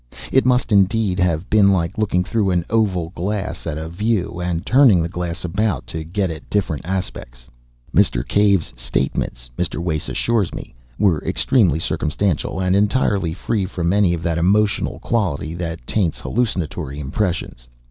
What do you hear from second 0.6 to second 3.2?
indeed, have been like looking through an oval